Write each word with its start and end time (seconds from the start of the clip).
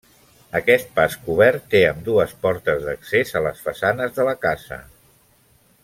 Aquest 0.59 0.87
pas 0.99 1.17
cobert 1.27 1.67
té 1.73 1.81
ambdues 1.89 2.33
portes 2.47 2.87
d'accés 2.89 3.35
a 3.39 3.43
les 3.49 3.63
façanes 3.67 4.17
de 4.17 4.27
la 4.31 4.35
casa. 4.47 4.81